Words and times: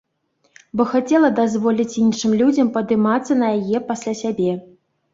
Бо 0.79 0.85
хацела 0.93 1.29
дазволіць 1.41 1.97
іншым 2.05 2.31
людзям 2.41 2.75
падымацца 2.81 3.41
на 3.45 3.55
яе 3.63 3.87
пасля 3.95 4.19
сябе. 4.27 4.51